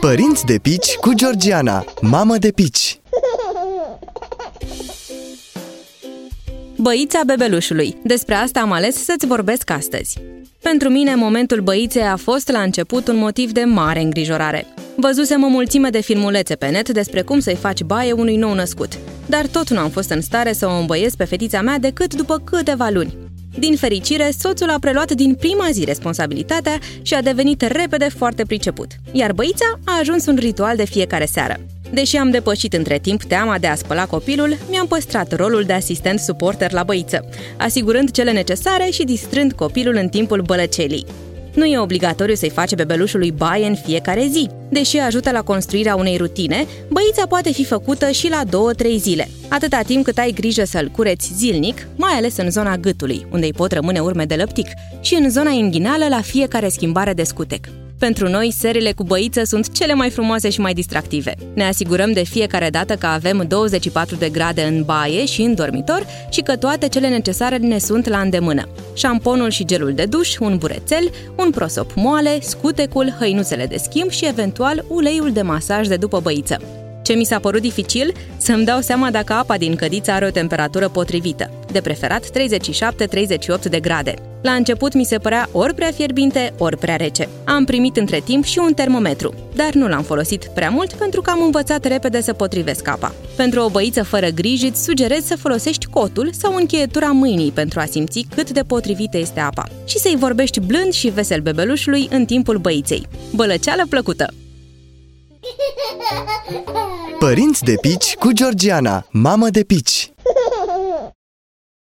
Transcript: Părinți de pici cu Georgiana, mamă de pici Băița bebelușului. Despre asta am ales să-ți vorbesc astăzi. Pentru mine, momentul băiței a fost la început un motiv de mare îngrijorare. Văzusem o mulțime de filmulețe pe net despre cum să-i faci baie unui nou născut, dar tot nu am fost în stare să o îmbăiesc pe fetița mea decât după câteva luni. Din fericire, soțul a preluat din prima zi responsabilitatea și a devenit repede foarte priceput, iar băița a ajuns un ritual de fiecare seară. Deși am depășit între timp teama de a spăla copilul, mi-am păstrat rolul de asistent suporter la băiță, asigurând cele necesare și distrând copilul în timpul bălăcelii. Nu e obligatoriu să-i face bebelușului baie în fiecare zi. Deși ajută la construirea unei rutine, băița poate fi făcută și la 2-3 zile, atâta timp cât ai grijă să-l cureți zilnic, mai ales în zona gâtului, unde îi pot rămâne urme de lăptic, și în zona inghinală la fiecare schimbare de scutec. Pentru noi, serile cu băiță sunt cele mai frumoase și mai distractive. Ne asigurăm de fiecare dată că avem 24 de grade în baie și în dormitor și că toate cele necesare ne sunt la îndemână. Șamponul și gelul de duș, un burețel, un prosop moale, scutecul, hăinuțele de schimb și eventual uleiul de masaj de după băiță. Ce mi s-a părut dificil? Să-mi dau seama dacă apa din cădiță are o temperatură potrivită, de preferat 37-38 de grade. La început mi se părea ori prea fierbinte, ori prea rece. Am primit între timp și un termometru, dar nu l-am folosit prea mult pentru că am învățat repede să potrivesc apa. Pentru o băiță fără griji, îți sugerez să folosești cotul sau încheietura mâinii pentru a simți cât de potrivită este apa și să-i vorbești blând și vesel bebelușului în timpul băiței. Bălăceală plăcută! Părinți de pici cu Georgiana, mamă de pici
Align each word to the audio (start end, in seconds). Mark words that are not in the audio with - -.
Părinți 0.00 0.44
de 0.44 0.58
pici 0.62 0.94
cu 0.94 1.12
Georgiana, 1.14 1.84
mamă 2.00 2.36
de 2.36 2.50
pici 2.50 3.00
Băița 6.76 7.20
bebelușului. 7.26 7.96
Despre 8.04 8.34
asta 8.34 8.60
am 8.60 8.72
ales 8.72 9.04
să-ți 9.04 9.26
vorbesc 9.26 9.70
astăzi. 9.70 10.18
Pentru 10.62 10.88
mine, 10.88 11.14
momentul 11.14 11.60
băiței 11.60 12.02
a 12.02 12.16
fost 12.16 12.50
la 12.50 12.60
început 12.60 13.08
un 13.08 13.16
motiv 13.16 13.50
de 13.52 13.64
mare 13.64 14.00
îngrijorare. 14.00 14.66
Văzusem 14.96 15.42
o 15.42 15.48
mulțime 15.48 15.90
de 15.90 16.00
filmulețe 16.00 16.54
pe 16.54 16.68
net 16.68 16.88
despre 16.88 17.22
cum 17.22 17.38
să-i 17.40 17.54
faci 17.54 17.82
baie 17.82 18.12
unui 18.12 18.36
nou 18.36 18.54
născut, 18.54 18.98
dar 19.26 19.46
tot 19.46 19.70
nu 19.70 19.78
am 19.78 19.90
fost 19.90 20.10
în 20.10 20.20
stare 20.20 20.52
să 20.52 20.66
o 20.66 20.78
îmbăiesc 20.78 21.16
pe 21.16 21.24
fetița 21.24 21.60
mea 21.60 21.78
decât 21.78 22.14
după 22.14 22.38
câteva 22.44 22.88
luni. 22.88 23.25
Din 23.58 23.76
fericire, 23.76 24.30
soțul 24.38 24.70
a 24.70 24.76
preluat 24.80 25.12
din 25.12 25.34
prima 25.34 25.68
zi 25.72 25.84
responsabilitatea 25.84 26.78
și 27.02 27.14
a 27.14 27.22
devenit 27.22 27.60
repede 27.62 28.08
foarte 28.08 28.44
priceput, 28.44 28.90
iar 29.12 29.32
băița 29.32 29.78
a 29.84 29.98
ajuns 30.00 30.26
un 30.26 30.36
ritual 30.36 30.76
de 30.76 30.84
fiecare 30.84 31.24
seară. 31.24 31.60
Deși 31.92 32.16
am 32.16 32.30
depășit 32.30 32.72
între 32.72 32.98
timp 32.98 33.22
teama 33.22 33.58
de 33.58 33.66
a 33.66 33.74
spăla 33.74 34.06
copilul, 34.06 34.56
mi-am 34.70 34.86
păstrat 34.86 35.36
rolul 35.36 35.62
de 35.62 35.72
asistent 35.72 36.18
suporter 36.18 36.72
la 36.72 36.82
băiță, 36.82 37.28
asigurând 37.56 38.10
cele 38.10 38.32
necesare 38.32 38.88
și 38.90 39.04
distrând 39.04 39.52
copilul 39.52 39.94
în 39.94 40.08
timpul 40.08 40.40
bălăcelii. 40.40 41.06
Nu 41.56 41.64
e 41.64 41.78
obligatoriu 41.78 42.34
să-i 42.34 42.50
face 42.50 42.74
bebelușului 42.74 43.30
baie 43.30 43.66
în 43.66 43.74
fiecare 43.74 44.26
zi. 44.30 44.48
Deși 44.68 44.98
ajută 44.98 45.30
la 45.30 45.42
construirea 45.42 45.94
unei 45.94 46.16
rutine, 46.16 46.66
băița 46.88 47.26
poate 47.28 47.52
fi 47.52 47.64
făcută 47.64 48.10
și 48.10 48.28
la 48.28 48.42
2-3 48.44 48.96
zile, 48.96 49.28
atâta 49.48 49.80
timp 49.80 50.04
cât 50.04 50.18
ai 50.18 50.32
grijă 50.32 50.64
să-l 50.64 50.88
cureți 50.88 51.32
zilnic, 51.34 51.86
mai 51.96 52.12
ales 52.12 52.36
în 52.36 52.50
zona 52.50 52.76
gâtului, 52.76 53.26
unde 53.32 53.46
îi 53.46 53.52
pot 53.52 53.72
rămâne 53.72 54.00
urme 54.00 54.24
de 54.24 54.34
lăptic, 54.34 54.66
și 55.00 55.14
în 55.14 55.30
zona 55.30 55.50
inghinală 55.50 56.08
la 56.08 56.20
fiecare 56.20 56.68
schimbare 56.68 57.12
de 57.12 57.22
scutec. 57.22 57.68
Pentru 57.98 58.28
noi, 58.28 58.50
serile 58.50 58.92
cu 58.92 59.04
băiță 59.04 59.44
sunt 59.44 59.72
cele 59.72 59.94
mai 59.94 60.10
frumoase 60.10 60.50
și 60.50 60.60
mai 60.60 60.72
distractive. 60.72 61.34
Ne 61.54 61.64
asigurăm 61.64 62.12
de 62.12 62.24
fiecare 62.24 62.70
dată 62.70 62.94
că 62.94 63.06
avem 63.06 63.44
24 63.48 64.16
de 64.16 64.28
grade 64.28 64.62
în 64.62 64.82
baie 64.82 65.24
și 65.24 65.42
în 65.42 65.54
dormitor 65.54 66.06
și 66.30 66.40
că 66.40 66.56
toate 66.56 66.88
cele 66.88 67.08
necesare 67.08 67.56
ne 67.56 67.78
sunt 67.78 68.08
la 68.08 68.20
îndemână. 68.20 68.68
Șamponul 68.94 69.50
și 69.50 69.64
gelul 69.64 69.92
de 69.92 70.04
duș, 70.04 70.38
un 70.38 70.56
burețel, 70.56 71.10
un 71.36 71.50
prosop 71.50 71.92
moale, 71.94 72.40
scutecul, 72.40 73.14
hăinuțele 73.18 73.66
de 73.66 73.76
schimb 73.76 74.10
și 74.10 74.26
eventual 74.26 74.84
uleiul 74.88 75.32
de 75.32 75.42
masaj 75.42 75.86
de 75.86 75.96
după 75.96 76.20
băiță. 76.20 76.85
Ce 77.06 77.12
mi 77.12 77.24
s-a 77.24 77.38
părut 77.38 77.60
dificil? 77.60 78.12
Să-mi 78.36 78.64
dau 78.64 78.80
seama 78.80 79.10
dacă 79.10 79.32
apa 79.32 79.56
din 79.56 79.76
cădiță 79.76 80.10
are 80.10 80.26
o 80.26 80.30
temperatură 80.30 80.88
potrivită, 80.88 81.50
de 81.72 81.80
preferat 81.80 82.24
37-38 82.26 82.30
de 83.70 83.80
grade. 83.80 84.14
La 84.42 84.52
început 84.52 84.94
mi 84.94 85.04
se 85.04 85.18
părea 85.18 85.48
ori 85.52 85.74
prea 85.74 85.90
fierbinte, 85.90 86.54
ori 86.58 86.76
prea 86.76 86.96
rece. 86.96 87.28
Am 87.44 87.64
primit 87.64 87.96
între 87.96 88.20
timp 88.24 88.44
și 88.44 88.58
un 88.58 88.72
termometru, 88.72 89.34
dar 89.54 89.72
nu 89.72 89.88
l-am 89.88 90.02
folosit 90.02 90.44
prea 90.54 90.70
mult 90.70 90.92
pentru 90.92 91.20
că 91.20 91.30
am 91.30 91.42
învățat 91.42 91.84
repede 91.84 92.20
să 92.20 92.32
potrivesc 92.32 92.88
apa. 92.88 93.14
Pentru 93.36 93.60
o 93.60 93.70
băiță 93.70 94.02
fără 94.02 94.28
griji, 94.28 94.66
îți 94.66 94.84
sugerez 94.84 95.24
să 95.24 95.36
folosești 95.36 95.86
cotul 95.86 96.30
sau 96.32 96.54
încheietura 96.54 97.10
mâinii 97.10 97.50
pentru 97.50 97.80
a 97.80 97.84
simți 97.84 98.26
cât 98.34 98.50
de 98.50 98.62
potrivită 98.62 99.18
este 99.18 99.40
apa 99.40 99.68
și 99.84 99.98
să-i 99.98 100.16
vorbești 100.18 100.60
blând 100.60 100.92
și 100.92 101.08
vesel 101.08 101.40
bebelușului 101.40 102.08
în 102.10 102.24
timpul 102.24 102.56
băiței. 102.58 103.06
Bălăceală 103.34 103.82
plăcută! 103.88 104.26
Părinți 107.18 107.62
de 107.62 107.74
pici 107.80 108.14
cu 108.14 108.32
Georgiana, 108.32 109.06
mamă 109.10 109.48
de 109.48 109.62
pici 109.62 110.10